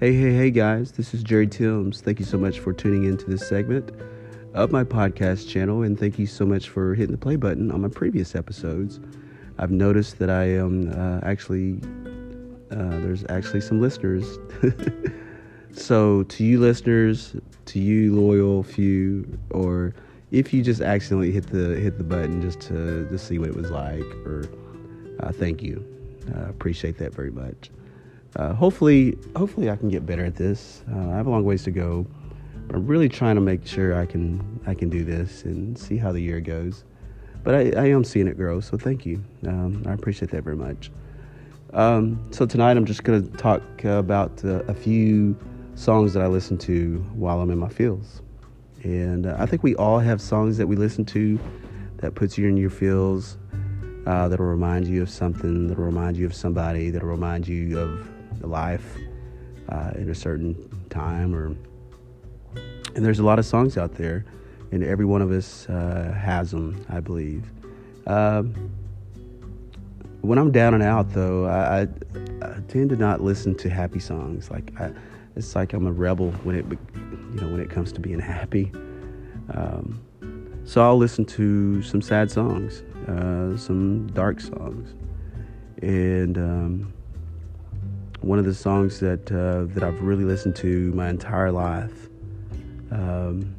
[0.00, 2.02] Hey, hey, hey, guys, this is Jerry Timms.
[2.02, 3.90] Thank you so much for tuning into this segment
[4.54, 7.80] of my podcast channel, and thank you so much for hitting the play button on
[7.80, 9.00] my previous episodes.
[9.58, 11.80] I've noticed that I am uh, actually,
[12.70, 14.38] uh, there's actually some listeners.
[15.72, 19.94] so, to you listeners, to you loyal few, or
[20.30, 23.56] if you just accidentally hit the hit the button just to to see what it
[23.56, 24.48] was like, or
[25.18, 25.84] uh, thank you,
[26.36, 27.72] I appreciate that very much
[28.36, 30.82] uh, hopefully, hopefully I can get better at this.
[30.92, 32.06] Uh, I have a long ways to go,
[32.66, 35.96] but I'm really trying to make sure I can I can do this and see
[35.96, 36.84] how the year goes.
[37.42, 39.24] But I, I am seeing it grow, so thank you.
[39.46, 40.90] Um, I appreciate that very much.
[41.72, 45.36] Um, so tonight I'm just going to talk about uh, a few
[45.74, 48.22] songs that I listen to while I'm in my fields,
[48.82, 51.38] and uh, I think we all have songs that we listen to
[51.98, 53.38] that puts you in your feels.
[54.06, 58.08] Uh, that'll remind you of something, that'll remind you of somebody, that'll remind you of
[58.46, 58.96] life
[59.68, 60.54] uh, in a certain
[60.90, 61.56] time or
[62.94, 64.24] and there's a lot of songs out there
[64.72, 67.50] and every one of us uh, has them i believe.
[68.06, 68.54] Um,
[70.22, 71.88] when i'm down and out though I, I,
[72.42, 74.50] I, tend to not listen to happy songs.
[74.50, 74.90] Like I,
[75.36, 78.72] it's like i'm a rebel when it you know when it comes to being happy.
[79.54, 80.02] Um,
[80.64, 84.94] so i'll listen to some sad songs uh, some dark songs.
[85.82, 86.92] And um,
[88.20, 92.08] one of the songs that uh, that I've really listened to my entire life.
[92.90, 93.54] Um,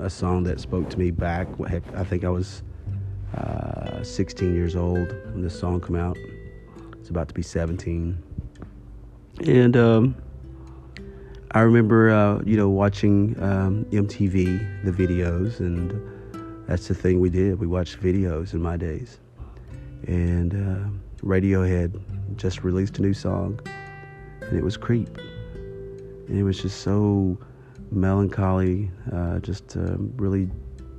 [0.00, 1.48] a song that spoke to me back.
[1.66, 2.62] Heck, I think I was
[3.36, 6.16] uh, 16 years old when this song came out.
[6.98, 8.22] It's about to be 17,
[9.44, 10.16] and um,
[11.50, 15.92] I remember, uh, you know, watching um, MTV, the videos, and
[16.68, 17.58] that's the thing we did.
[17.58, 19.18] We watched videos in my days,
[20.06, 22.00] and uh, Radiohead
[22.36, 23.60] just released a new song,
[24.42, 25.16] and it was Creep.
[26.28, 27.38] And it was just so
[27.90, 30.48] melancholy, uh, just uh, really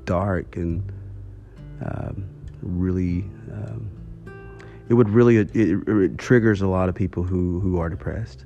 [0.06, 0.92] dark and
[1.86, 2.26] um,
[2.62, 3.26] really.
[3.52, 3.90] Um,
[4.90, 8.46] it would really it, it, triggers a lot of people who who are depressed,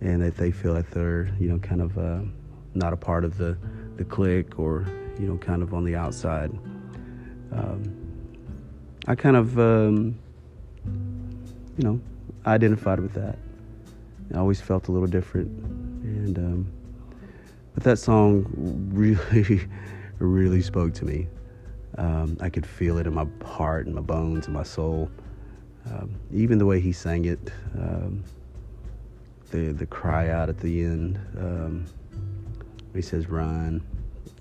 [0.00, 2.20] and that they feel like they're you know kind of uh,
[2.74, 3.56] not a part of the
[3.96, 4.86] the clique or
[5.18, 6.50] you know kind of on the outside.
[7.52, 7.96] Um,
[9.06, 10.18] I kind of um,
[10.84, 12.00] you know
[12.46, 13.38] identified with that.
[14.34, 15.48] I always felt a little different,
[16.04, 16.72] and um,
[17.74, 18.46] but that song
[18.92, 19.68] really,
[20.18, 21.26] really spoke to me.
[21.98, 25.10] Um, I could feel it in my heart and my bones and my soul.
[25.90, 28.22] Um, even the way he sang it, um,
[29.50, 31.18] the the cry out at the end.
[31.36, 31.86] Um,
[32.94, 33.82] he says "run,"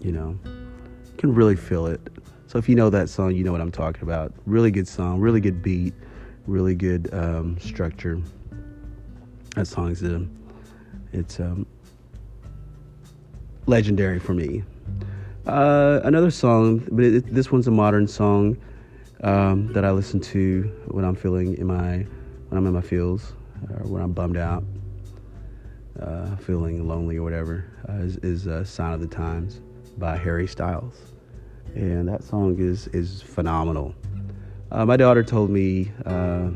[0.02, 2.02] you know, you can really feel it.
[2.48, 4.34] So if you know that song, you know what I'm talking about.
[4.46, 5.94] Really good song, really good beat
[6.50, 8.20] really good um, structure.
[9.56, 10.26] That song's a,
[11.14, 11.66] it's um,
[13.66, 14.64] legendary for me.
[15.46, 18.58] Uh, another song, but it, this one's a modern song
[19.22, 22.06] um, that I listen to when I'm feeling in my
[22.50, 23.34] when I'm in my feels
[23.70, 24.64] or when I'm bummed out,
[26.00, 27.66] uh, feeling lonely or whatever.
[27.88, 29.62] Uh, is, is uh, "Sign of the Times"
[29.98, 30.96] by Harry Styles,
[31.76, 33.94] and that song is is phenomenal.
[34.72, 36.50] Uh, my daughter told me, uh,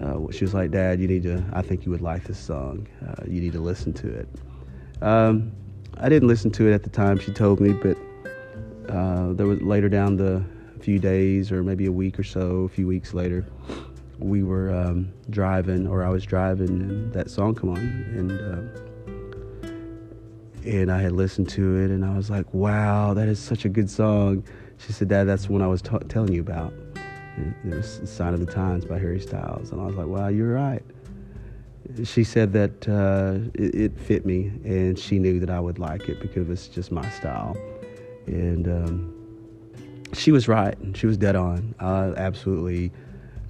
[0.00, 2.88] uh, she was like, Dad, you need to, I think you would like this song.
[3.06, 4.28] Uh, you need to listen to it.
[5.00, 5.52] Um,
[5.98, 7.96] I didn't listen to it at the time she told me, but
[8.88, 10.44] uh, there was later down the
[10.80, 13.46] few days or maybe a week or so, a few weeks later,
[14.18, 19.68] we were um, driving, or I was driving, and that song come on, and uh,
[20.64, 23.68] and I had listened to it, and I was like, "Wow, that is such a
[23.68, 24.44] good song."
[24.78, 26.72] She said, "Dad, that's the one I was t- telling you about."
[27.64, 29.70] It was Sign of the Times by Harry Styles.
[29.70, 30.82] And I was like, wow, you're right.
[32.04, 36.08] She said that uh, it, it, fit me, and she knew that I would like
[36.08, 37.56] it because it's just my style.
[38.26, 39.14] And um,
[40.14, 40.76] she was right.
[40.94, 41.74] She was dead on.
[41.80, 42.92] I absolutely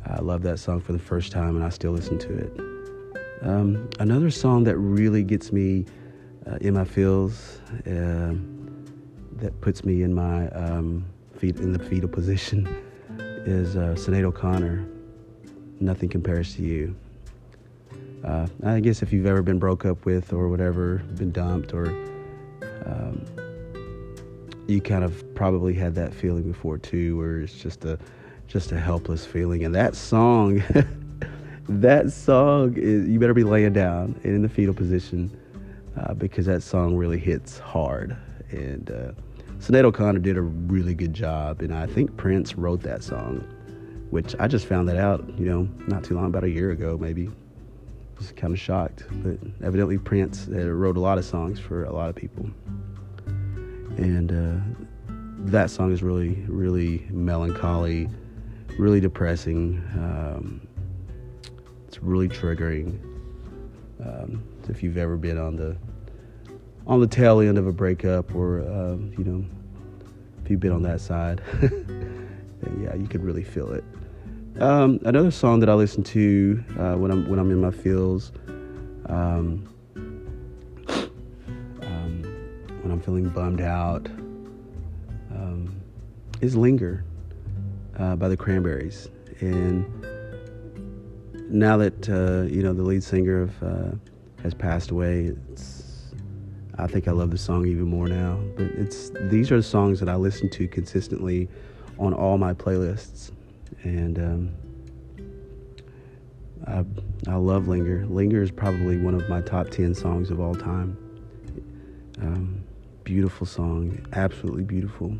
[0.06, 2.60] I love that song for the first time, and I still listen to it.
[3.42, 5.84] Um, another song that really gets me
[6.46, 8.34] uh, in my feels, uh,
[9.36, 11.04] that puts me in my um,
[11.36, 12.68] feet in the fetal position
[13.44, 14.86] is uh, Sinead O'Connor.
[15.80, 16.94] Nothing compares to you.
[18.24, 21.88] Uh, I guess if you've ever been broke up with or whatever, been dumped, or
[22.86, 23.24] um,
[24.68, 27.98] you kind of probably had that feeling before too, where it's just a
[28.46, 29.64] just a helpless feeling.
[29.64, 30.62] And that song,
[31.68, 35.36] that song is you better be laying down and in the fetal position
[35.98, 38.16] uh, because that song really hits hard
[38.50, 38.90] and.
[38.90, 39.12] Uh,
[39.62, 43.46] Sinead O'Connor did a really good job, and I think Prince wrote that song,
[44.10, 46.98] which I just found that out, you know, not too long, about a year ago,
[47.00, 47.28] maybe.
[47.28, 49.04] I was kind of shocked.
[49.22, 52.50] But evidently, Prince uh, wrote a lot of songs for a lot of people,
[53.98, 54.82] and uh,
[55.48, 58.08] that song is really, really melancholy,
[58.80, 59.80] really depressing.
[59.94, 60.66] Um,
[61.86, 62.98] it's really triggering.
[64.04, 65.76] Um, if you've ever been on the
[66.86, 69.44] on the tail end of a breakup, or uh, you know,
[70.44, 73.84] if you've been on that side, then yeah, you could really feel it.
[74.60, 78.32] Um, another song that I listen to uh, when I'm when I'm in my feels,
[79.06, 79.66] um,
[81.82, 82.22] um,
[82.82, 84.08] when I'm feeling bummed out,
[85.30, 85.74] um,
[86.40, 87.04] is "Linger"
[87.98, 89.08] uh, by the Cranberries.
[89.40, 89.86] And
[91.48, 93.90] now that uh, you know the lead singer of, uh,
[94.42, 95.34] has passed away,
[96.78, 98.40] I think I love the song even more now.
[98.56, 101.48] But it's these are the songs that I listen to consistently
[101.98, 103.30] on all my playlists,
[103.82, 104.50] and um,
[106.66, 106.84] I,
[107.28, 108.06] I love Linger.
[108.06, 110.96] Linger is probably one of my top 10 songs of all time.
[112.20, 112.64] Um,
[113.04, 115.16] beautiful song, absolutely beautiful.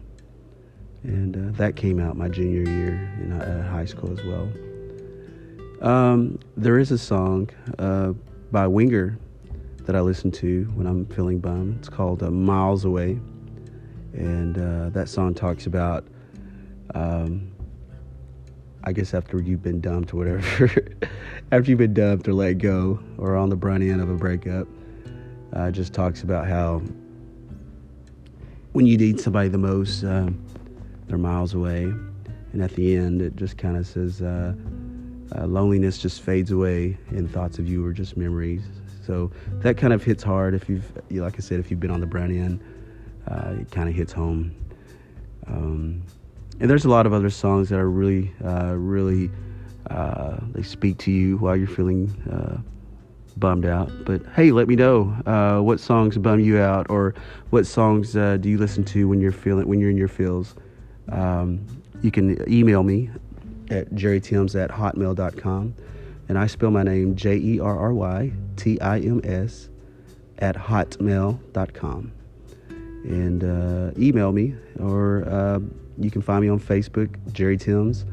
[1.02, 4.48] And uh, that came out my junior year in uh, high school as well.
[5.82, 8.12] Um, there is a song uh,
[8.52, 9.18] by Winger
[9.84, 11.78] that I listen to when I'm feeling bummed.
[11.78, 13.20] It's called uh, Miles Away.
[14.12, 16.06] And uh, that song talks about
[16.94, 17.52] um,
[18.84, 20.74] I guess after you've been dumped or whatever,
[21.52, 24.66] after you've been dumped or let go or on the brunt end of a breakup,
[25.52, 26.82] uh, just talks about how
[28.72, 30.28] when you need somebody the most, uh,
[31.06, 31.84] they're miles away.
[32.52, 34.54] And at the end, it just kind of says, uh,
[35.36, 38.62] uh, loneliness just fades away and thoughts of you are just memories.
[39.04, 42.00] So that kind of hits hard if you've, like I said, if you've been on
[42.00, 42.60] the brunt end,
[43.28, 44.54] uh, it kind of hits home.
[45.46, 46.02] Um,
[46.60, 49.30] and there's a lot of other songs that are really, uh, really,
[49.90, 52.60] uh, they speak to you while you're feeling uh,
[53.36, 53.90] bummed out.
[54.04, 57.14] But hey, let me know uh, what songs bum you out, or
[57.50, 60.54] what songs uh, do you listen to when you're feeling when you're in your feels.
[61.08, 61.66] Um,
[62.02, 63.10] you can email me
[63.70, 65.74] at jerrytims at hotmail.com,
[66.28, 69.68] and I spell my name J E R R Y T I M S
[70.38, 72.12] at hotmail.com.
[73.04, 75.24] And uh, email me or
[75.98, 78.04] you can find me on Facebook, Jerry Timms.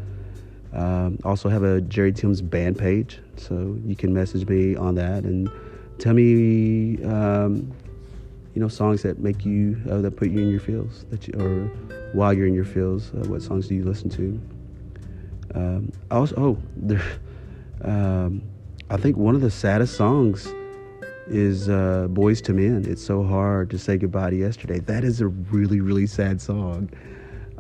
[0.74, 5.24] Um, also have a Jerry Timms band page, so you can message me on that
[5.24, 5.50] and
[5.98, 7.72] tell me, um,
[8.54, 11.34] you know, songs that make you uh, that put you in your feels, that you,
[11.40, 11.66] or
[12.14, 14.40] while you're in your feels, uh, what songs do you listen to?
[15.56, 17.02] Um, also, oh, there,
[17.84, 18.42] um,
[18.90, 20.48] I think one of the saddest songs
[21.28, 24.80] is uh, "Boyz II Men." It's so hard to say goodbye to yesterday.
[24.80, 26.90] That is a really, really sad song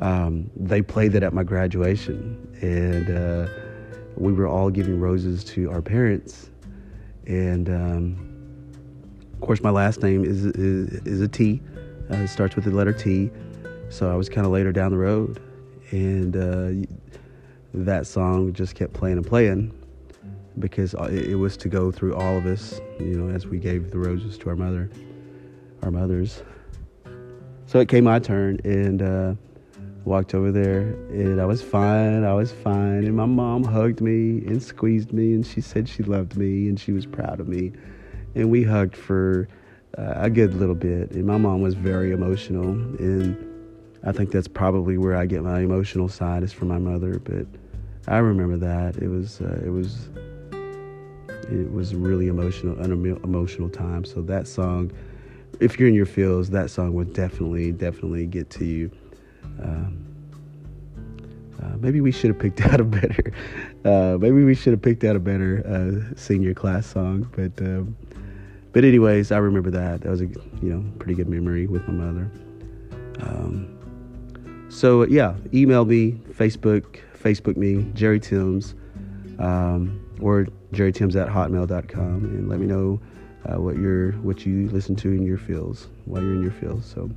[0.01, 3.47] um, they played that at my graduation, and uh,
[4.15, 6.49] we were all giving roses to our parents.
[7.27, 8.71] And um,
[9.33, 11.61] of course, my last name is is, is a T.
[12.09, 13.29] Uh, it starts with the letter T,
[13.89, 15.41] so I was kind of later down the road,
[15.91, 16.87] and uh,
[17.73, 19.73] that song just kept playing and playing
[20.57, 23.99] because it was to go through all of us, you know, as we gave the
[23.99, 24.89] roses to our mother,
[25.83, 26.43] our mothers.
[27.67, 29.33] So it came my turn, and uh,
[30.05, 30.81] walked over there
[31.11, 32.23] and I was fine.
[32.23, 33.03] I was fine.
[33.05, 36.79] And my mom hugged me and squeezed me and she said she loved me and
[36.79, 37.73] she was proud of me.
[38.35, 39.47] And we hugged for
[39.97, 41.11] uh, a good little bit.
[41.11, 42.71] And my mom was very emotional.
[42.71, 43.37] And
[44.03, 47.19] I think that's probably where I get my emotional side is from my mother.
[47.19, 47.45] But
[48.07, 48.97] I remember that.
[48.97, 50.09] It was, uh, it was,
[51.51, 52.91] it was really emotional, an
[53.23, 54.05] emotional time.
[54.05, 54.91] So that song,
[55.59, 58.91] if you're in your feels, that song would definitely, definitely get to you.
[59.61, 60.05] Um,
[61.61, 63.33] uh, maybe we should have picked out a better.
[63.83, 67.27] Uh, maybe we should have picked out a better uh, senior class song.
[67.35, 67.95] But um,
[68.71, 70.01] but anyways, I remember that.
[70.01, 72.31] That was a you know pretty good memory with my mother.
[73.21, 73.75] Um,
[74.69, 78.75] so yeah, email me, Facebook, Facebook me, Jerry Timms,
[79.39, 82.99] um, or Jerry Timms at hotmail.com, and let me know
[83.45, 86.91] uh, what you're what you listen to in your fields while you're in your fields.
[86.91, 87.09] So.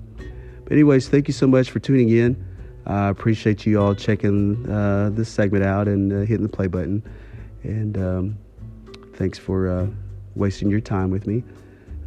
[0.65, 2.45] But anyways, thank you so much for tuning in.
[2.87, 6.67] I uh, appreciate you all checking uh, this segment out and uh, hitting the play
[6.67, 7.03] button.
[7.63, 8.39] And um,
[9.15, 9.87] thanks for uh,
[10.35, 11.45] wasting your time with me.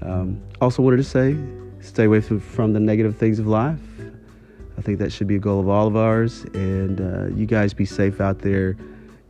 [0.02, 1.38] Um, also, wanted to say
[1.80, 3.80] stay away from, from, the negative things of life.
[4.78, 6.44] I think that should be a goal of all of ours.
[6.54, 8.76] And uh, you guys be safe out there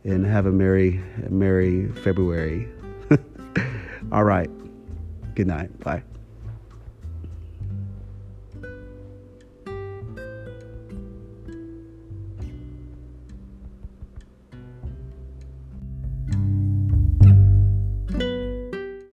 [0.06, 2.68] and have a merry, merry February.
[4.12, 4.50] all right.
[5.34, 5.78] Good night.
[5.80, 6.02] Bye.